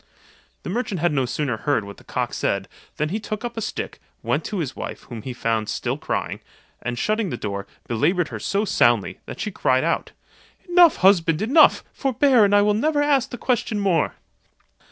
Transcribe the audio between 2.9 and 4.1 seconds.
than he took up a stick,